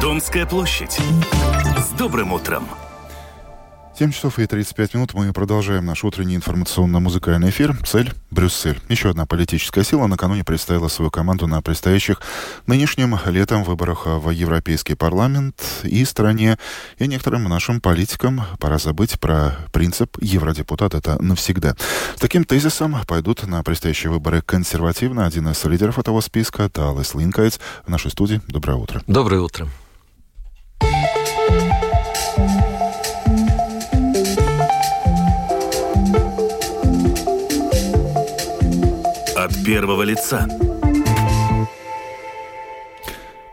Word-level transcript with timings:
Домская 0.00 0.46
площадь. 0.46 0.98
С 1.78 1.90
добрым 1.90 2.32
утром! 2.32 2.68
7 3.94 4.10
часов 4.10 4.38
и 4.38 4.46
35 4.46 4.94
минут 4.94 5.12
мы 5.12 5.30
продолжаем 5.34 5.84
наш 5.84 6.02
утренний 6.02 6.34
информационно-музыкальный 6.34 7.50
эфир. 7.50 7.76
Цель– 7.84 8.14
Брюссель. 8.30 8.80
Еще 8.88 9.10
одна 9.10 9.26
политическая 9.26 9.84
сила 9.84 10.06
накануне 10.06 10.44
представила 10.44 10.88
свою 10.88 11.10
команду 11.10 11.46
на 11.46 11.60
предстоящих 11.60 12.22
нынешним 12.66 13.18
летом 13.26 13.64
выборах 13.64 14.06
в 14.06 14.30
Европейский 14.30 14.94
парламент. 14.94 15.62
И 15.82 16.06
стране, 16.06 16.56
и 16.98 17.06
некоторым 17.06 17.44
нашим 17.44 17.82
политикам 17.82 18.40
пора 18.58 18.78
забыть 18.78 19.20
про 19.20 19.58
принцип 19.72 20.16
«евродепутат– 20.22 20.94
это 20.96 21.22
навсегда». 21.22 21.76
С 22.16 22.20
таким 22.20 22.44
тезисом 22.44 22.96
пойдут 23.06 23.46
на 23.46 23.62
предстоящие 23.62 24.10
выборы 24.10 24.40
консервативно. 24.40 25.26
Один 25.26 25.48
из 25.48 25.62
лидеров 25.64 25.98
этого 25.98 26.22
списка– 26.22 26.66
Талес 26.70 27.14
Линкайц 27.14 27.60
в 27.86 27.90
нашей 27.90 28.10
студии. 28.10 28.40
Доброе 28.48 28.76
утро. 28.76 29.02
Доброе 29.06 29.42
утро. 29.42 29.68
Первого 39.64 40.02
лица. 40.02 40.46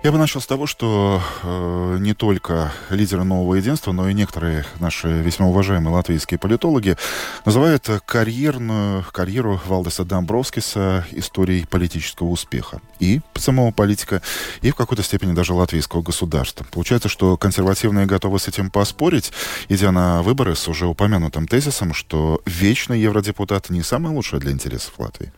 Я 0.01 0.13
бы 0.13 0.17
начал 0.17 0.39
с 0.39 0.47
того, 0.47 0.65
что 0.65 1.21
э, 1.43 1.97
не 1.99 2.13
только 2.13 2.71
лидеры 2.89 3.25
нового 3.25 3.55
единства, 3.55 3.91
но 3.91 4.07
и 4.09 4.13
некоторые 4.13 4.65
наши 4.79 5.09
весьма 5.09 5.47
уважаемые 5.47 5.93
латвийские 5.93 6.39
политологи 6.39 6.95
называют 7.43 7.89
карьерную, 8.05 9.03
карьеру 9.11 9.59
Валдеса 9.65 10.05
Дамбровскиса 10.05 11.05
историей 11.11 11.65
политического 11.65 12.29
успеха. 12.29 12.79
И 12.99 13.19
самого 13.35 13.71
политика, 13.71 14.21
и 14.61 14.71
в 14.71 14.75
какой-то 14.75 15.03
степени 15.03 15.33
даже 15.33 15.53
латвийского 15.53 16.01
государства. 16.01 16.65
Получается, 16.71 17.09
что 17.09 17.35
консервативные 17.35 18.05
готовы 18.05 18.39
с 18.39 18.47
этим 18.47 18.71
поспорить, 18.71 19.33
идя 19.67 19.91
на 19.91 20.23
выборы 20.23 20.55
с 20.55 20.65
уже 20.69 20.85
упомянутым 20.85 21.45
тезисом, 21.45 21.93
что 21.93 22.41
вечный 22.45 23.01
евродепутат 23.01 23.69
не 23.69 23.83
самое 23.83 24.15
лучшее 24.15 24.39
для 24.39 24.53
интересов 24.53 24.93
Латвии. 24.97 25.33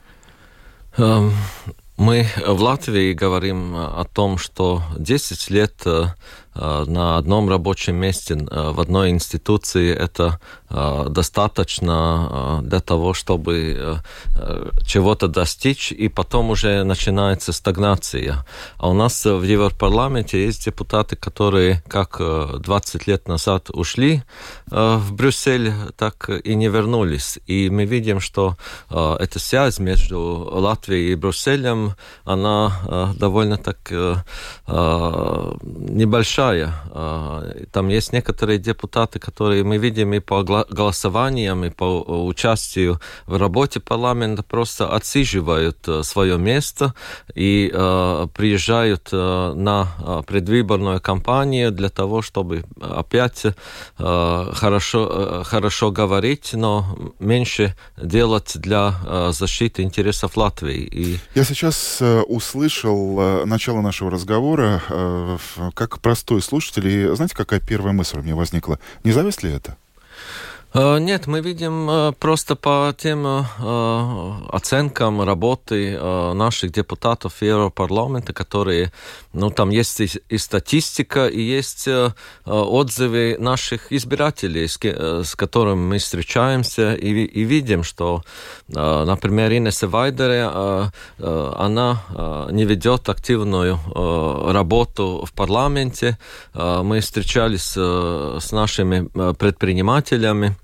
Эм, 0.98 1.34
мы 1.96 2.28
в 2.46 2.62
Латвии 2.62 3.14
говорим 3.14 3.76
о 3.76 4.04
том, 4.04 4.38
что 4.38 4.84
10 4.98 5.50
лет 5.50 5.74
э, 5.86 6.08
на 6.54 7.18
одном 7.18 7.50
рабочем 7.50 7.96
месте, 7.96 8.34
э, 8.34 8.72
в 8.72 8.82
одной 8.82 9.10
институции, 9.10 9.96
это 9.96 10.40
э, 10.70 11.06
достаточно 11.10 12.60
для 12.64 12.80
того, 12.80 13.14
чтобы 13.14 14.02
чего-то 14.86 15.28
достичь, 15.28 15.92
и 15.92 16.10
потом 16.10 16.50
уже 16.50 16.84
начинается 16.84 17.54
стагнация. 17.54 18.46
А 18.78 18.90
у 18.90 18.94
нас 18.94 19.26
в 19.26 19.44
Европарламенте 19.44 20.46
есть 20.46 20.66
депутаты, 20.66 21.16
которые 21.16 21.84
как 21.88 22.20
20 22.20 23.08
лет 23.08 23.28
назад 23.28 23.70
ушли 23.70 24.24
в 24.68 25.14
Брюссель, 25.14 25.72
так 25.98 26.30
и 26.30 26.56
не 26.56 26.68
вернулись. 26.68 27.40
И 27.48 27.70
мы 27.70 27.86
видим, 27.86 28.20
что 28.20 28.56
эта 28.90 29.40
связь 29.40 29.80
между 29.80 30.20
Латвией 30.52 31.12
и 31.12 31.16
Брюсселем, 31.16 31.96
она 32.24 33.14
довольно 33.18 33.58
так 33.58 33.92
небольшая 34.68 36.41
большая. 36.42 36.74
А, 36.92 37.44
там 37.72 37.90
есть 37.90 38.14
некоторые 38.14 38.60
депутаты, 38.60 39.20
которые 39.20 39.64
мы 39.64 39.78
видим 39.78 40.14
и 40.14 40.20
по 40.20 40.44
голосованиям, 40.44 41.64
и 41.66 41.70
по 41.70 42.02
участию 42.26 43.00
в 43.26 43.38
работе 43.38 43.80
парламента 43.80 44.44
просто 44.44 44.88
отсиживают 44.88 45.88
э, 45.88 46.04
свое 46.04 46.38
место 46.38 46.94
и 47.36 47.72
э, 47.74 48.28
приезжают 48.34 49.10
э, 49.12 49.54
на 49.56 49.88
предвыборную 50.28 51.00
кампанию 51.02 51.72
для 51.72 51.90
того, 51.90 52.22
чтобы 52.22 52.64
опять 52.82 53.46
хорошо, 53.98 55.44
хорошо 55.46 55.92
говорить, 55.92 56.52
но 56.54 56.86
меньше 57.20 57.76
делать 57.98 58.54
для 58.56 59.32
защиты 59.32 59.84
интересов 59.84 60.38
Латвии. 60.38 60.82
И... 60.92 61.20
Я 61.36 61.44
сейчас 61.44 62.02
услышал 62.28 63.46
начало 63.46 63.82
нашего 63.82 64.12
разговора 64.12 64.82
как 65.74 66.00
простой 66.00 66.31
простой 66.32 66.42
слушатель. 66.42 66.88
И 66.88 67.16
знаете, 67.16 67.36
какая 67.36 67.60
первая 67.60 67.94
мысль 67.94 68.20
у 68.20 68.22
меня 68.22 68.36
возникла? 68.36 68.80
Не 69.04 69.12
зависть 69.12 69.44
ли 69.44 69.52
это? 69.52 69.78
Э, 70.74 71.00
нет, 71.00 71.28
мы 71.28 71.42
видим 71.42 71.90
э, 71.90 72.12
просто 72.14 72.56
по 72.56 72.96
тем 72.98 73.26
э, 73.28 73.44
оценкам 74.50 75.22
работы 75.22 76.00
наших 76.34 76.72
депутатов 76.72 77.42
Европарламента, 77.42 78.34
которые, 78.34 78.92
ну, 79.34 79.50
там 79.50 79.70
есть 79.70 80.00
и, 80.00 80.38
статистика, 80.38 81.28
и 81.28 81.42
есть 81.42 81.88
отзывы 82.46 83.38
наших 83.40 83.92
избирателей, 83.92 84.68
с, 84.68 85.36
которыми 85.36 85.82
мы 85.82 85.98
встречаемся 85.98 86.94
и, 86.94 87.10
и 87.26 87.44
видим, 87.44 87.84
что, 87.84 88.24
например, 88.68 89.52
Инесса 89.52 89.88
Вайдере, 89.88 90.44
она 91.18 92.02
не 92.52 92.66
ведет 92.66 93.10
активную 93.10 93.80
работу 94.52 95.26
в 95.26 95.34
парламенте. 95.34 96.18
Мы 96.54 97.00
встречались 97.00 97.74
с 97.74 98.52
нашими 98.52 99.34
предпринимателями, 99.34 100.56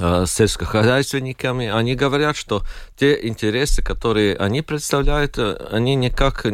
Э, 0.00 0.24
сельскохозяйственниками, 0.26 1.66
они 1.66 1.94
говорят, 1.96 2.36
что 2.36 2.62
те 2.96 3.18
интересы, 3.26 3.82
которые 3.82 4.36
они 4.36 4.62
представляют, 4.62 5.38
э, 5.38 5.56
они 5.72 5.96
никак 5.96 6.46
э, 6.46 6.50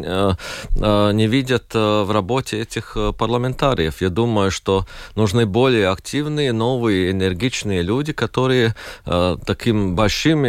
не 0.74 1.26
видят 1.26 1.74
в 1.74 2.10
работе 2.10 2.60
этих 2.60 2.96
парламентариев. 3.18 4.00
Я 4.00 4.08
думаю, 4.08 4.50
что 4.50 4.86
нужны 5.14 5.46
более 5.46 5.88
активные, 5.88 6.52
новые, 6.52 7.10
энергичные 7.10 7.82
люди, 7.82 8.12
которые 8.12 8.74
таким 9.04 9.94
большим, 9.94 10.46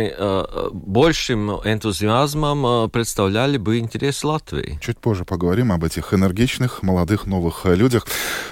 большим 0.71 1.51
энтузиазмом 1.51 2.89
представляли 2.89 3.57
бы 3.57 3.79
интерес 3.79 4.23
Латвии. 4.23 4.79
Чуть 4.81 4.99
позже 4.99 5.25
поговорим 5.25 5.71
об 5.71 5.83
этих 5.83 6.13
энергичных, 6.13 6.83
молодых, 6.83 7.25
новых 7.25 7.65
людях. 7.65 8.07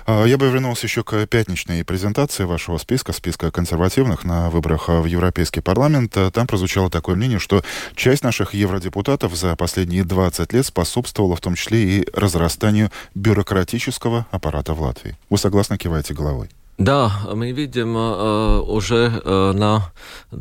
Я 0.07 0.37
бы 0.37 0.49
вернулся 0.49 0.87
еще 0.87 1.03
к 1.03 1.25
пятничной 1.27 1.83
презентации 1.83 2.43
вашего 2.45 2.77
списка, 2.77 3.13
списка 3.13 3.51
консервативных 3.51 4.23
на 4.23 4.32
выборах 4.49 4.87
в 4.87 5.05
Европейский 5.05 5.61
парламент, 5.61 6.17
там 6.33 6.47
прозвучало 6.47 6.89
такое 6.89 7.15
мнение, 7.15 7.39
что 7.39 7.63
часть 7.95 8.23
наших 8.23 8.53
евродепутатов 8.53 9.35
за 9.35 9.55
последние 9.55 10.03
20 10.03 10.53
лет 10.53 10.65
способствовала 10.65 11.35
в 11.35 11.41
том 11.41 11.55
числе 11.55 11.83
и 11.83 12.07
разрастанию 12.13 12.91
бюрократического 13.15 14.25
аппарата 14.31 14.73
в 14.73 14.81
Латвии. 14.81 15.17
Вы 15.29 15.37
согласны, 15.37 15.77
киваете 15.77 16.13
головой? 16.13 16.49
Да, 16.79 17.11
мы 17.31 17.51
видим 17.51 17.95
э, 17.95 18.59
уже 18.61 19.21
э, 19.23 19.51
на 19.53 19.91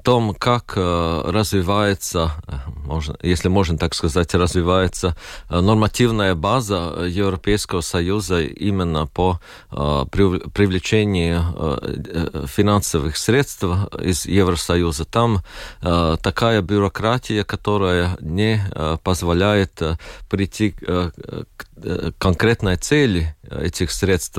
том, 0.03 0.35
как 0.35 0.73
э, 0.77 1.23
развивается, 1.27 2.33
э, 2.47 2.55
можно, 2.87 3.17
если 3.23 3.49
можно 3.49 3.77
так 3.77 3.95
сказать, 3.95 4.35
развивается 4.35 5.15
э, 5.51 5.61
нормативная 5.61 6.35
база 6.35 7.05
Европейского 7.07 7.83
Союза 7.83 8.41
именно 8.41 9.07
по 9.07 9.41
э, 9.71 10.05
привлечению 10.11 11.45
э, 11.55 11.97
э, 12.07 12.47
финансовых 12.47 13.19
средств 13.19 13.65
из 14.01 14.25
Евросоюза. 14.25 15.05
Там 15.05 15.43
э, 15.83 16.17
такая 16.23 16.63
бюрократия, 16.63 17.45
которая 17.45 18.17
не 18.21 18.59
э, 18.75 18.97
позволяет 19.05 19.83
э, 19.83 19.97
прийти 20.31 20.75
э, 20.81 21.11
к 21.59 21.67
Э, 21.85 22.13
конкретной 22.19 22.77
цели 22.77 23.35
этих 23.51 23.91
средств. 23.91 24.39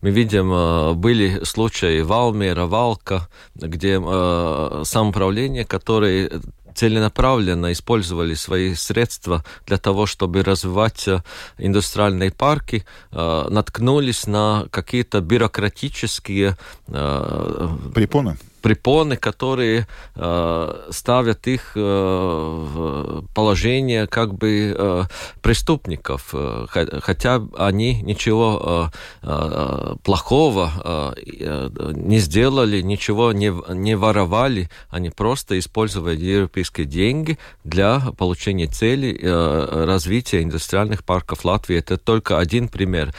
Мы 0.00 0.10
видим, 0.10 0.52
э, 0.52 0.94
были 1.34 1.44
случаи 1.44 2.02
Валмера, 2.02 2.66
Валка, 2.66 3.28
где 3.54 4.00
э, 4.00 4.82
самоуправление, 4.84 5.64
которые 5.64 6.30
целенаправленно 6.74 7.70
использовали 7.70 8.34
свои 8.34 8.74
средства 8.74 9.44
для 9.66 9.78
того, 9.78 10.06
чтобы 10.06 10.42
развивать 10.42 11.08
индустриальные 11.56 12.32
парки, 12.32 12.84
наткнулись 13.12 14.26
на 14.26 14.66
какие-то 14.72 15.20
бюрократические 15.20 16.56
препоны 16.88 18.36
препоны, 18.64 19.18
которые 19.18 19.86
э, 20.14 20.88
ставят 20.90 21.46
их 21.46 21.72
э, 21.74 21.80
в 21.80 23.26
положение 23.34 24.06
как 24.06 24.32
бы 24.32 24.74
э, 24.74 25.02
преступников, 25.42 26.30
э, 26.32 26.66
хотя 27.02 27.42
они 27.58 28.00
ничего 28.00 28.90
э, 29.22 29.26
э, 29.28 29.96
плохого 30.02 30.72
э, 30.82 31.68
не 31.92 32.20
сделали, 32.20 32.80
ничего 32.80 33.32
не, 33.32 33.52
не 33.74 33.96
воровали, 33.96 34.70
они 34.88 35.10
просто 35.10 35.58
использовали 35.58 36.16
европейские 36.16 36.86
деньги 36.86 37.38
для 37.64 38.00
получения 38.16 38.66
цели 38.66 39.14
э, 39.20 39.84
развития 39.84 40.42
индустриальных 40.42 41.04
парков 41.04 41.44
Латвии. 41.44 41.76
Это 41.76 41.98
только 41.98 42.38
один 42.38 42.68
пример. 42.68 43.12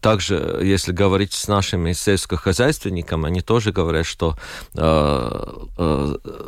Также, 0.00 0.60
если 0.62 0.92
говорить 0.92 1.34
с 1.34 1.46
нашими 1.46 1.92
сельскохозяйственниками, 1.92 3.26
они 3.26 3.42
тоже 3.42 3.70
говорят, 3.70 4.06
что 4.06 4.34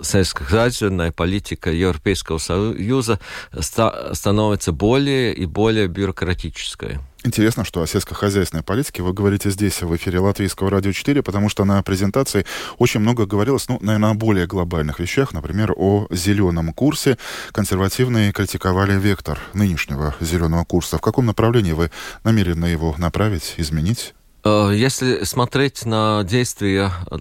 сельскохозяйственная 0.03 1.11
политика 1.13 1.71
Европейского 1.73 2.39
Союза 2.39 3.19
становится 3.61 4.73
более 4.73 5.35
и 5.35 5.47
более 5.47 5.89
бюрократической. 5.89 6.99
Интересно, 7.23 7.65
что 7.65 7.83
о 7.83 7.87
сельскохозяйственной 7.87 8.63
политике 8.63 9.03
вы 9.03 9.13
говорите 9.13 9.51
здесь, 9.51 9.83
в 9.83 9.95
эфире 9.95 10.21
Латвийского 10.21 10.71
радио 10.71 10.93
4, 10.93 11.23
потому 11.23 11.51
что 11.51 11.67
на 11.67 11.83
презентации 11.83 12.47
очень 12.79 13.01
много 13.01 13.27
говорилось, 13.27 13.69
ну, 13.69 13.79
наверное, 13.83 14.13
о 14.13 14.15
более 14.15 14.47
глобальных 14.47 15.01
вещах, 15.01 15.35
например, 15.35 15.75
о 15.77 16.07
зеленом 16.11 16.73
курсе. 16.73 17.19
Консервативные 17.53 18.33
критиковали 18.33 18.99
вектор 18.99 19.39
нынешнего 19.53 20.15
зеленого 20.21 20.65
курса. 20.65 20.97
В 20.97 21.03
каком 21.03 21.27
направлении 21.27 21.73
вы 21.73 21.91
намерены 22.25 22.65
его 22.65 22.95
направить, 22.97 23.55
изменить? 23.59 24.15
Э, 24.43 24.71
если 24.75 25.25
смотреть 25.25 25.85
на 25.85 26.25
действия 26.25 26.91
э, 27.11 27.19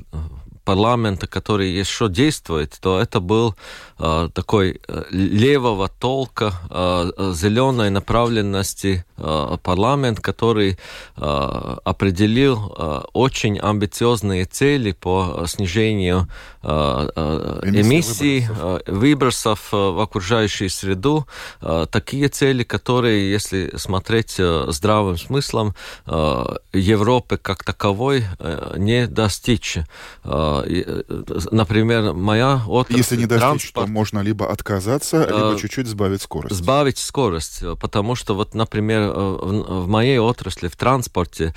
парламента, 0.70 1.26
который 1.26 1.80
еще 1.82 2.10
действует, 2.10 2.78
то 2.82 3.00
это 3.02 3.20
был 3.20 3.56
э, 3.98 4.30
такой 4.34 4.80
э, 4.88 5.04
левого 5.10 5.88
толка, 5.88 6.54
э, 6.70 7.34
зеленой 7.34 7.90
направленности 7.90 9.04
э, 9.18 9.58
парламент, 9.64 10.20
который 10.20 10.78
э, 11.18 11.78
определил 11.84 12.58
э, 12.78 13.02
очень 13.14 13.58
амбициозные 13.60 14.46
цели 14.46 14.92
по 14.92 15.46
снижению 15.48 16.28
э, 16.62 17.10
э, 17.16 17.62
эмиссий, 17.64 18.48
выбросов, 18.48 18.80
э, 18.88 18.92
выбросов 18.94 19.74
э, 19.74 19.76
в 19.76 20.00
окружающую 20.00 20.70
среду. 20.70 21.26
Э, 21.62 21.88
такие 21.90 22.28
цели, 22.28 22.64
которые, 22.64 23.32
если 23.32 23.72
смотреть 23.76 24.36
э, 24.40 24.66
здравым 24.68 25.18
смыслом, 25.18 25.74
э, 26.06 26.46
Европы 26.74 27.38
как 27.38 27.64
таковой 27.64 28.24
э, 28.38 28.76
не 28.78 29.08
достичь. 29.08 29.80
Э, 30.24 30.59
например, 31.52 32.14
моя 32.14 32.62
отрасль... 32.68 32.98
Если 32.98 33.16
не 33.18 33.26
достичь, 33.26 33.42
транспорт, 33.42 33.88
то 33.88 33.92
можно 33.92 34.20
либо 34.20 34.52
отказаться, 34.52 35.26
либо 35.26 35.54
э, 35.54 35.58
чуть-чуть 35.58 35.88
сбавить 35.88 36.22
скорость. 36.22 36.56
Сбавить 36.56 36.98
скорость, 36.98 37.64
потому 37.80 38.16
что 38.16 38.36
вот, 38.36 38.56
например, 38.56 39.02
э, 39.02 39.12
в, 39.12 39.88
моей 39.88 40.20
отрасли, 40.20 40.68
в 40.68 40.76
транспорте, 40.76 41.54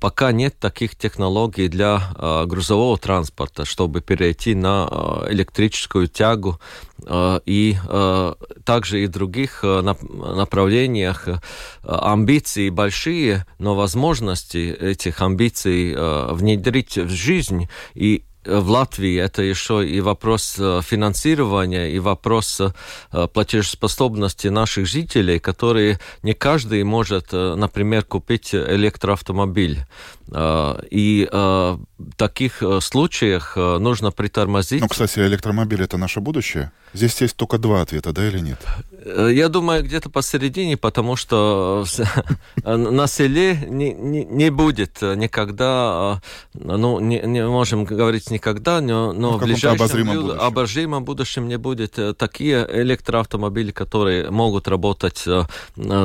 пока 0.00 0.32
нет 0.32 0.58
таких 0.58 0.96
технологий 0.96 1.68
для 1.68 2.44
грузового 2.46 2.98
транспорта, 2.98 3.64
чтобы 3.64 4.00
перейти 4.00 4.54
на 4.54 5.24
электрическую 5.28 6.08
тягу 6.08 6.60
и 7.08 7.76
также 8.64 9.02
и 9.02 9.06
в 9.06 9.10
других 9.10 9.62
направлениях 9.62 11.28
амбиции 11.82 12.70
большие, 12.70 13.46
но 13.58 13.74
возможности 13.74 14.72
этих 14.72 15.20
амбиций 15.20 15.94
внедрить 16.34 16.96
в 16.96 17.10
жизнь 17.10 17.68
и 17.94 18.24
в 18.46 18.70
Латвии 18.70 19.16
это 19.16 19.42
еще 19.42 19.86
и 19.86 20.00
вопрос 20.00 20.56
э, 20.58 20.80
финансирования, 20.82 21.90
и 21.90 21.98
вопрос 21.98 22.60
э, 22.60 23.28
платежеспособности 23.28 24.48
наших 24.48 24.86
жителей, 24.86 25.38
которые 25.38 25.98
не 26.22 26.34
каждый 26.34 26.82
может, 26.84 27.28
э, 27.32 27.54
например, 27.56 28.04
купить 28.04 28.54
электроавтомобиль. 28.54 29.84
И 30.30 31.28
в 31.30 31.78
таких 32.16 32.62
случаях 32.80 33.56
нужно 33.56 34.10
притормозить. 34.10 34.80
Ну, 34.80 34.88
кстати, 34.88 35.20
электромобиль 35.20 35.82
это 35.82 35.96
наше 35.96 36.20
будущее? 36.20 36.72
Здесь 36.92 37.20
есть 37.20 37.36
только 37.36 37.58
два 37.58 37.82
ответа, 37.82 38.12
да 38.12 38.26
или 38.26 38.38
нет? 38.38 38.58
Э, 39.04 39.30
я 39.32 39.48
думаю, 39.48 39.84
где-то 39.84 40.10
посередине, 40.10 40.76
потому 40.76 41.16
что 41.16 41.84
на 42.64 43.06
селе 43.06 43.56
не, 43.68 43.92
не, 43.92 44.24
не 44.24 44.50
будет 44.50 45.02
никогда, 45.02 46.20
ну, 46.54 47.00
не, 47.00 47.20
не 47.20 47.46
можем 47.46 47.84
говорить 47.84 48.30
никогда, 48.30 48.80
но, 48.80 49.12
но 49.12 49.32
ну, 49.32 49.38
в, 49.38 49.40
в 49.40 49.44
ближайшем 49.44 49.84
обозримом 49.84 50.16
будущем. 50.16 50.40
обозримом 50.40 51.04
будущем 51.04 51.48
не 51.48 51.58
будет 51.58 51.98
э, 51.98 52.14
такие 52.14 52.66
электроавтомобили, 52.68 53.70
которые 53.70 54.30
могут 54.30 54.66
работать, 54.66 55.24
э, 55.26 55.44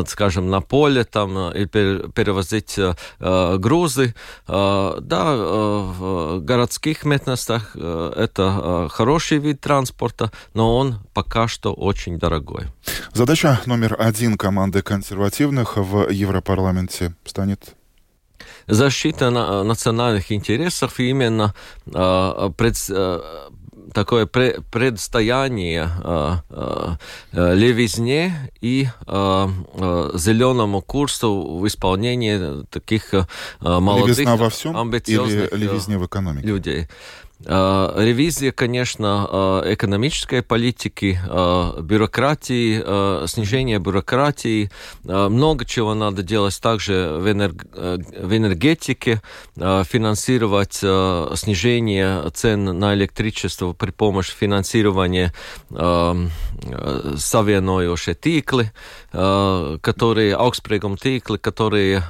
скажем, 0.07 0.49
на 0.49 0.61
поле 0.61 1.03
там 1.03 1.51
и 1.51 1.65
перевозить 1.65 2.77
грузы. 3.19 4.10
Да, 4.47 5.35
в 5.35 6.39
городских 6.39 7.05
местностях 7.05 7.75
это 7.75 8.87
хороший 8.91 9.37
вид 9.37 9.61
транспорта, 9.61 10.31
но 10.53 10.77
он 10.77 10.99
пока 11.13 11.47
что 11.47 11.73
очень 11.73 12.19
дорогой. 12.19 12.67
Задача 13.13 13.59
номер 13.65 13.95
один 13.99 14.37
команды 14.37 14.81
консервативных 14.81 15.77
в 15.77 16.09
Европарламенте 16.09 17.13
станет 17.25 17.75
защита 18.67 19.29
национальных 19.63 20.31
интересов 20.31 20.99
именно 20.99 21.53
э, 21.85 22.49
пред, 22.57 22.75
э, 22.89 23.19
такое 23.93 24.25
предстояние 24.25 25.89
э, 26.03 26.35
э, 26.49 27.55
левизне 27.55 28.51
и 28.61 28.87
э, 29.07 29.47
э, 29.73 30.11
зеленому 30.15 30.81
курсу 30.81 31.59
в 31.59 31.67
исполнении 31.67 32.65
таких 32.69 33.13
э, 33.13 33.25
молодых, 33.61 34.17
Левизна 34.17 34.35
во 34.35 34.49
всем 34.49 34.77
амбициозных 34.77 35.53
или 35.53 35.63
левизне 35.63 35.97
в 35.97 36.05
экономике? 36.05 36.47
людей. 36.47 36.87
Э, 37.45 37.93
ревизия, 37.97 38.51
конечно, 38.51 39.61
э, 39.63 39.73
экономической 39.73 40.43
политики, 40.43 41.19
э, 41.23 41.81
бюрократии, 41.81 42.81
снижение 43.27 43.79
бюрократии. 43.79 44.69
Много 45.03 45.65
чего 45.65 45.93
надо 45.93 46.23
делать 46.23 46.59
также 46.61 47.17
в, 47.19 47.31
энергетике, 47.31 49.21
финансировать 49.55 50.75
снижение 50.75 52.29
цен 52.33 52.77
на 52.77 52.93
электричество 52.93 53.73
при 53.73 53.91
помощи 53.91 54.33
финансирования 54.33 55.33
savienojošie 55.71 58.15
tīkli, 58.15 58.71
которые, 59.11 60.35
augstspрегом 60.35 60.95
tīkli, 60.95 61.37
которые 61.37 62.03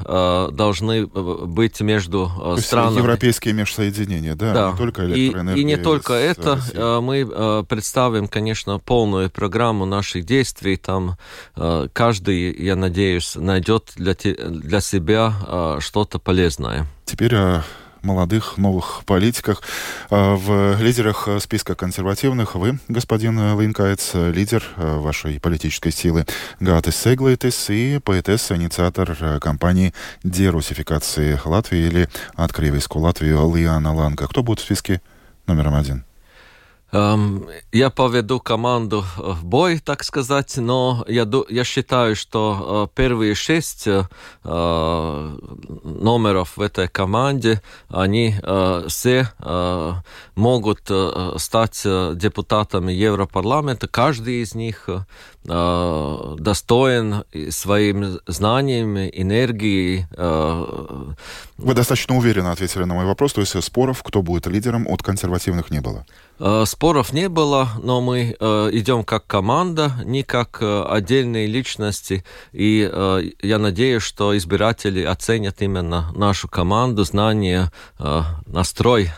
должны 0.52 1.06
быть 1.06 1.82
между 1.82 2.32
странами. 2.60 2.98
Европейские 2.98 3.54
межсоединения, 3.54 4.36
да, 4.36 4.54
да. 4.54 4.72
не 4.72 4.78
только 4.78 5.06
электричество 5.06 5.21
и, 5.30 5.60
и 5.60 5.64
не 5.64 5.78
только 5.78 6.14
это, 6.14 6.56
России. 6.56 6.74
Э, 6.76 7.00
мы 7.02 7.20
э, 7.20 7.64
представим, 7.68 8.28
конечно, 8.28 8.80
полную 8.80 9.30
программу 9.30 9.86
наших 9.86 10.26
действий. 10.26 10.78
Там 10.78 11.18
э, 11.56 11.88
каждый, 11.94 12.56
я 12.64 12.76
надеюсь, 12.76 13.36
найдет 13.36 13.92
для, 13.96 14.14
для 14.14 14.82
себя 14.82 15.34
что-то 15.80 16.20
полезное. 16.20 16.86
Теперь 17.06 17.36
молодых 18.04 18.58
новых 18.58 19.04
политиках. 19.06 19.62
В 20.10 20.78
лидерах 20.80 21.28
списка 21.40 21.76
консервативных 21.76 22.56
вы, 22.56 22.80
господин 22.88 23.60
Линкайц, 23.60 24.12
лидер 24.14 24.64
вашей 24.78 25.40
политической 25.40 25.92
силы 25.92 26.26
Гатис 26.60 26.96
Сеглайтис 26.96 27.70
и 27.70 28.00
поэтесса, 28.00 28.56
инициатор 28.56 29.40
кампании 29.40 29.94
дерусификации 30.24 31.40
Латвии 31.44 31.88
или 31.88 32.10
«Открывайску 32.36 33.00
Латвию» 33.00 33.56
Лиана 33.56 33.94
Ланка. 33.94 34.28
Кто 34.28 34.44
будет 34.44 34.60
в 34.60 34.64
списке 34.64 35.02
номером 35.48 35.76
один? 35.76 36.04
Я 36.94 37.90
поведу 37.90 38.40
команду 38.42 39.06
в 39.18 39.46
бой, 39.46 39.80
так 39.80 40.04
сказать, 40.04 40.58
но 40.58 41.06
я, 41.08 41.26
я 41.48 41.64
считаю, 41.64 42.18
что 42.18 42.90
uh, 42.92 42.96
первые 42.96 43.34
шесть 43.34 43.88
uh, 43.88 44.06
номеров 45.84 46.58
в 46.58 46.62
этой 46.62 46.90
команде, 46.90 47.62
они 47.88 48.36
все 48.88 49.28
могут 50.36 50.92
стать 51.38 51.82
депутатами 51.84 52.92
Европарламента. 52.92 53.88
Каждый 53.88 54.42
из 54.42 54.54
них 54.54 54.90
достоин 55.44 57.24
своими 57.50 58.20
знаниями, 58.28 59.10
энергией. 59.14 60.06
Вы 61.58 61.74
достаточно 61.74 62.18
уверенно 62.18 62.52
ответили 62.52 62.84
на 62.84 62.94
мой 62.94 63.06
вопрос, 63.06 63.34
то 63.34 63.42
есть 63.42 63.64
споров, 63.64 64.04
кто 64.04 64.22
будет 64.22 64.48
лидером, 64.48 64.88
от 64.88 65.02
консервативных 65.02 65.72
не 65.72 65.82
было? 65.82 66.06
Споров 66.82 67.14
не 67.14 67.30
было, 67.30 67.70
но 67.84 68.02
мы 68.02 68.32
идем 68.32 69.04
как 69.04 69.28
команда, 69.28 69.92
не 70.04 70.24
как 70.24 70.64
отдельные 70.64 71.46
личности, 71.46 72.26
и 72.54 72.90
я 73.44 73.60
надеюсь, 73.60 74.02
что 74.02 74.36
избиратели 74.36 75.04
оценят 75.04 75.62
именно 75.62 76.12
нашу 76.16 76.48
команду, 76.48 77.04
знания, 77.04 77.72
настрой 78.48 79.12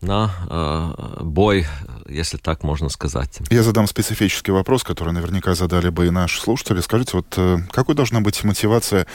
на 0.00 0.30
э, 0.48 1.22
бой, 1.22 1.66
если 2.08 2.38
так 2.38 2.62
можно 2.62 2.88
сказать. 2.88 3.38
Я 3.50 3.62
задам 3.62 3.86
специфический 3.86 4.50
вопрос, 4.50 4.82
который 4.82 5.12
наверняка 5.12 5.54
задали 5.54 5.90
бы 5.90 6.06
и 6.06 6.10
наши 6.10 6.40
слушатели. 6.40 6.80
Скажите, 6.80 7.10
вот 7.18 7.26
э, 7.36 7.58
какой 7.70 7.94
должна 7.94 8.22
быть 8.22 8.42
мотивация 8.42 9.06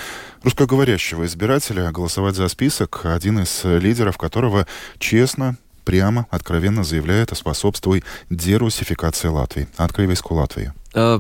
русскоговорящего 0.44 1.26
избирателя 1.26 1.92
голосовать 1.92 2.36
за 2.36 2.48
список, 2.50 3.02
один 3.06 3.40
из 3.40 3.64
лидеров 3.64 4.20
которого 4.20 4.68
честно, 5.00 5.58
прямо, 5.86 6.28
откровенно 6.30 6.84
заявляет 6.84 7.32
о 7.32 7.36
способствии 7.36 8.04
дерусификации 8.30 9.30
Латвии, 9.30 9.68
открывайску 9.78 10.34
Латвии? 10.34 10.74
Э, 10.94 11.20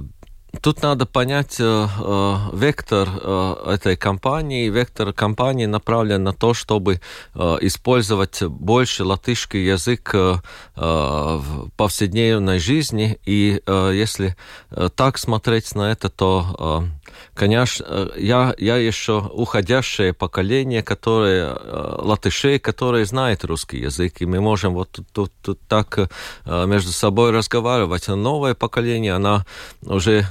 тут 0.62 0.81
надо 0.81 1.05
понять 1.05 1.57
э, 1.60 1.63
э, 1.63 2.36
вектор 2.53 3.07
э, 3.10 3.55
этой 3.74 3.95
кампании. 3.98 4.69
Вектор 4.69 5.13
кампании 5.13 5.65
направлен 5.65 6.24
на 6.24 6.34
то, 6.34 6.53
чтобы 6.53 7.01
э, 7.34 7.57
использовать 7.62 8.43
больше 8.43 9.03
латышский 9.03 9.65
язык 9.65 10.12
э, 10.13 10.36
э, 10.75 10.79
в 10.79 11.69
повседневной 11.77 12.60
жизни. 12.60 13.19
И 13.25 13.62
э, 13.65 13.91
если 13.93 14.36
э, 14.72 14.89
так 14.95 15.17
смотреть 15.17 15.75
на 15.75 15.91
это, 15.91 16.10
то 16.10 16.89
э, 16.91 16.94
Конечно, 17.34 17.86
э, 17.88 18.10
я, 18.17 18.55
я 18.57 18.77
еще 18.77 19.19
уходящее 19.34 20.13
поколение, 20.13 20.84
которое, 20.84 21.53
э, 21.53 21.95
латышей, 22.00 22.60
которые 22.60 23.05
знают 23.05 23.43
русский 23.43 23.79
язык, 23.79 24.22
и 24.22 24.25
мы 24.25 24.39
можем 24.39 24.74
вот 24.74 24.89
тут, 24.91 25.07
тут, 25.12 25.31
тут 25.41 25.60
так 25.67 26.00
э, 26.00 26.65
между 26.65 26.91
собой 26.91 27.31
разговаривать. 27.31 28.10
А 28.10 28.15
новое 28.15 28.53
поколение, 28.53 29.13
она 29.13 29.45
уже 29.81 30.25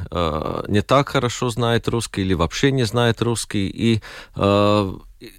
не 0.69 0.83
так 0.83 1.09
хорошо 1.09 1.51
знает 1.51 1.89
русский 1.89 2.23
или 2.23 2.35
вообще 2.35 2.73
не 2.73 2.85
знает 2.85 3.23
русский, 3.23 3.69
и 3.69 4.01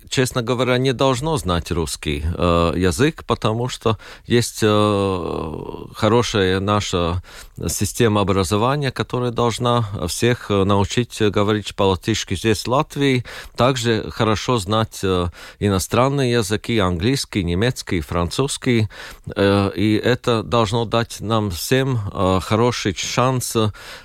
честно 0.09 0.41
говоря, 0.41 0.77
не 0.77 0.93
должно 0.93 1.37
знать 1.37 1.71
русский 1.71 2.23
э, 2.23 2.73
язык, 2.75 3.23
потому 3.25 3.67
что 3.67 3.97
есть 4.25 4.59
э, 4.61 5.61
хорошая 5.93 6.59
наша 6.59 7.21
система 7.67 8.21
образования, 8.21 8.91
которая 8.91 9.31
должна 9.31 9.85
всех 10.07 10.49
э, 10.49 10.63
научить 10.63 11.21
говорить 11.21 11.75
по-латышски 11.75 12.35
здесь, 12.35 12.63
в 12.63 12.67
Латвии. 12.67 13.25
Также 13.55 14.09
хорошо 14.11 14.57
знать 14.57 14.99
э, 15.03 15.27
иностранные 15.59 16.31
языки, 16.31 16.77
английский, 16.79 17.43
немецкий, 17.43 18.01
французский. 18.01 18.87
Э, 19.35 19.71
и 19.75 19.95
это 19.95 20.43
должно 20.43 20.85
дать 20.85 21.19
нам 21.19 21.51
всем 21.51 21.99
э, 22.13 22.39
хороший 22.41 22.95
шанс 22.95 23.55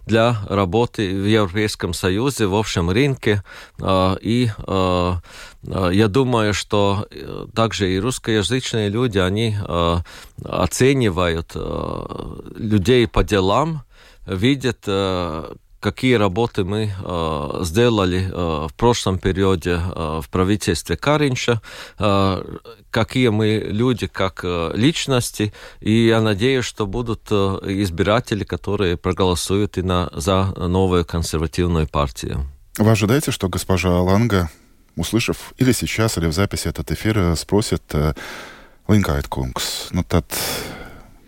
для 0.07 0.37
работы 0.49 1.11
в 1.15 1.27
Европейском 1.27 1.95
Союзе, 1.95 2.47
в 2.47 2.55
общем 2.55 2.91
рынке. 2.91 3.43
Э, 3.81 4.17
и 4.21 4.51
э, 4.67 5.15
я 5.63 6.09
думаю, 6.09 6.55
что 6.55 7.07
э, 7.11 7.47
также 7.55 7.93
и 7.93 8.01
русскоязычные 8.01 8.89
люди, 8.89 9.19
они 9.19 9.57
э, 9.57 9.97
оценивают 10.45 11.55
людей 12.57 13.07
по 13.07 13.23
делам, 13.25 13.83
видят, 14.27 14.87
какие 15.81 16.15
работы 16.15 16.65
мы 16.65 16.93
э, 16.93 17.61
сделали 17.63 18.31
э, 18.31 18.69
в 18.69 18.75
прошлом 18.77 19.19
периоде 19.19 19.81
э, 19.81 20.21
в 20.23 20.29
правительстве 20.31 20.97
Каринша, 20.97 21.61
э, 21.99 22.43
какие 22.91 23.29
мы 23.29 23.63
люди 23.67 24.07
как 24.07 24.41
э, 24.45 24.73
личности, 24.75 25.53
и 25.81 26.07
я 26.07 26.21
надеюсь, 26.21 26.67
что 26.67 26.87
будут 26.87 27.23
э, 27.31 27.35
избиратели, 27.83 28.45
которые 28.45 28.97
проголосуют 28.97 29.79
и 29.79 29.83
на, 29.83 30.11
за 30.13 30.53
новую 30.57 31.05
консервативную 31.05 31.89
партию. 31.89 32.47
Вы 32.79 32.91
ожидаете, 32.91 33.31
что 33.31 33.49
госпожа 33.49 34.01
Ланга 34.01 34.51
услышав 34.97 35.53
или 35.59 35.73
сейчас, 35.73 36.19
или 36.19 36.27
в 36.27 36.33
записи 36.33 36.69
этот 36.69 36.91
эфир, 36.91 37.19
э, 37.19 37.37
спросит 37.37 37.83
э, 37.93 38.15
Linkait 38.91 39.29
kungs, 39.29 39.89
nu 39.95 40.03
tad, 40.03 40.27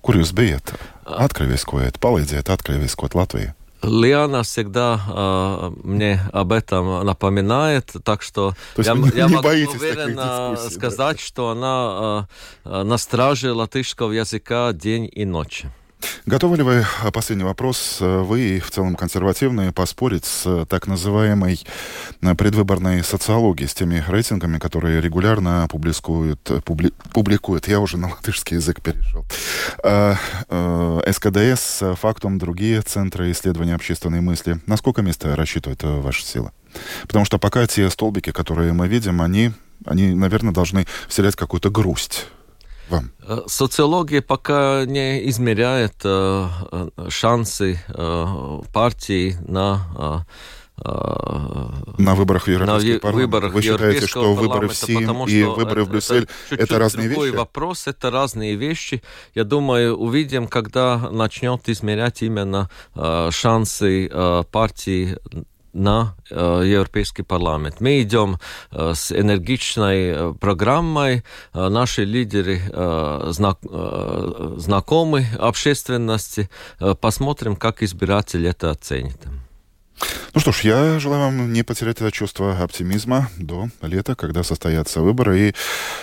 kur 0.03 0.17
jūs 0.19 0.33
bijat? 0.35 0.73
Atkrieviskojat, 1.07 2.01
palīdziet 2.03 2.51
atkrieviskot 2.51 3.15
Latviju. 3.15 3.55
Лиана 3.83 4.43
всегда 4.43 5.01
э, 5.09 5.71
мне 5.83 6.21
об 6.33 6.53
этом 6.53 7.05
напоминает, 7.05 7.93
так 8.05 8.23
что 8.23 8.55
я, 8.77 8.95
не, 8.95 9.11
я 9.17 9.27
не 9.27 9.35
могу 9.35 9.49
уверенно 9.49 10.57
сказать, 10.71 11.17
да? 11.17 11.23
что 11.23 11.51
она 11.51 12.29
э, 12.65 12.83
на 12.83 12.97
страже 12.97 13.53
латышского 13.53 14.13
языка 14.13 14.73
день 14.73 15.11
и 15.13 15.25
ночь. 15.25 15.65
Готовы 16.27 16.57
ли 16.57 16.63
вы, 16.63 16.85
а, 17.03 17.11
последний 17.11 17.45
вопрос, 17.45 17.99
э, 18.01 18.21
вы 18.21 18.61
в 18.61 18.71
целом 18.71 18.95
консервативные, 18.95 19.73
поспорить 19.73 20.25
с 20.25 20.47
э, 20.47 20.67
так 20.69 20.87
называемой 20.87 21.61
э, 22.21 22.35
предвыборной 22.35 23.03
социологией, 23.03 23.69
с 23.69 23.75
теми 23.75 24.05
рейтингами, 24.07 24.59
которые 24.59 25.01
регулярно 25.01 25.67
публикуют, 25.69 26.41
публи, 26.65 26.93
публикуют 27.13 27.69
я 27.69 27.81
уже 27.81 27.97
на 27.97 28.09
латышский 28.09 28.57
язык 28.57 28.81
перешел, 28.81 29.25
СКДС, 31.11 31.83
Фактум, 32.01 32.39
другие 32.39 32.83
центры 32.83 33.31
исследования 33.33 33.75
общественной 33.75 34.21
мысли. 34.21 34.61
На 34.67 34.77
сколько 34.77 35.03
мест 35.03 35.25
рассчитывают 35.25 35.83
ваши 35.83 36.25
силы? 36.25 36.51
Потому 37.03 37.25
что 37.25 37.39
пока 37.39 37.67
те 37.67 37.91
столбики, 37.91 38.31
которые 38.33 38.73
мы 38.73 38.89
видим, 38.89 39.21
они, 39.21 39.53
они 39.85 40.15
наверное, 40.15 40.53
должны 40.53 40.87
вселять 41.09 41.37
какую-то 41.37 41.71
грусть 41.71 42.27
вам? 42.93 43.11
Э, 43.27 43.43
социология 43.47 44.23
пока 44.23 44.85
не 44.87 45.29
измеряет 45.29 45.95
э, 46.05 46.49
э 46.73 47.09
шансы 47.09 47.81
э, 47.89 48.61
партии 48.73 49.37
на 49.47 50.25
э, 50.25 50.43
на 51.99 52.15
выборах 52.15 52.47
в 52.47 52.51
Европейский 52.51 52.95
на 52.95 52.99
парламент. 52.99 53.33
Выборах 53.33 53.53
Вы 53.53 53.63
считаете, 53.63 54.07
что 54.07 54.35
выборы 54.35 54.69
в 54.69 54.75
СИМ 54.75 55.27
и 55.27 55.43
выборы 55.45 55.85
в 55.85 55.91
Брюссель 55.91 56.27
это, 56.51 56.63
это 56.63 56.79
разные 56.79 57.09
другой 57.09 57.29
вещи? 57.29 57.39
вопрос, 57.39 57.87
это 57.87 58.11
разные 58.11 58.57
вещи. 58.57 59.03
Я 59.35 59.45
думаю, 59.45 59.97
увидим, 59.97 60.49
когда 60.49 61.11
начнет 61.11 61.69
измерять 61.69 62.23
именно 62.23 62.69
э, 62.95 63.29
шансы 63.31 64.09
э, 64.11 64.43
партии 64.51 65.19
на 65.73 66.15
э, 66.31 66.63
Европейский 66.65 67.23
парламент. 67.23 67.81
Мы 67.81 68.03
идем 68.03 68.39
э, 68.71 68.93
с 68.95 69.13
энергичной 69.13 70.09
э, 70.09 70.35
программой. 70.39 71.25
Э, 71.55 71.69
наши 71.69 72.05
лидеры 72.05 72.61
знак, 73.33 73.59
знакомы 74.57 75.27
общественности. 75.39 76.49
Посмотрим, 77.01 77.57
как 77.57 77.83
избиратель 77.83 78.47
это 78.47 78.71
оценит. 78.71 79.19
Ну 80.35 80.41
что 80.41 80.51
ж, 80.51 80.63
я 80.63 80.99
желаю 80.99 81.25
вам 81.25 81.53
не 81.53 81.63
потерять 81.63 82.01
это 82.01 82.11
чувство 82.11 82.57
оптимизма 82.59 83.29
до 83.37 83.69
лета, 83.83 84.15
когда 84.15 84.43
состоятся 84.43 85.01
выборы. 85.01 85.39
И 85.39 85.55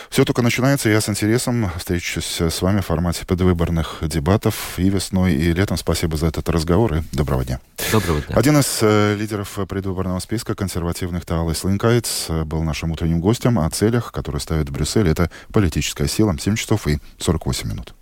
все 0.09 0.23
только 0.23 0.43
начинается. 0.43 0.89
Я 0.89 1.01
с 1.01 1.09
интересом 1.09 1.71
встречусь 1.77 2.39
с 2.39 2.61
вами 2.61 2.81
в 2.81 2.85
формате 2.85 3.25
предвыборных 3.25 3.97
дебатов 4.01 4.77
и 4.77 4.89
весной, 4.89 5.33
и 5.33 5.51
летом. 5.51 5.77
Спасибо 5.77 6.15
за 6.15 6.27
этот 6.27 6.47
разговор 6.49 6.95
и 6.95 7.01
доброго 7.11 7.43
дня. 7.43 7.59
Доброго 7.91 8.21
дня. 8.21 8.35
Один 8.35 8.59
из 8.59 8.79
э, 8.81 9.15
лидеров 9.15 9.57
предвыборного 9.67 10.19
списка 10.19 10.53
консервативных 10.53 11.25
Таалис 11.25 11.63
Линкайтс 11.63 12.29
э, 12.29 12.43
был 12.43 12.61
нашим 12.63 12.91
утренним 12.91 13.21
гостем 13.21 13.57
о 13.57 13.69
целях, 13.71 14.11
которые 14.11 14.41
ставит 14.41 14.69
Брюссель. 14.69 15.09
Это 15.09 15.31
политическая 15.51 16.07
сила. 16.07 16.35
7 16.39 16.55
часов 16.55 16.87
и 16.87 16.99
48 17.17 17.67
минут. 17.67 17.95